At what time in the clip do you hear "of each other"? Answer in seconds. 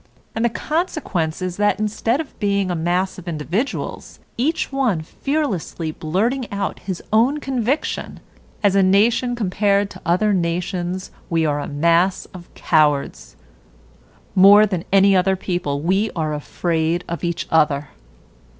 17.07-17.89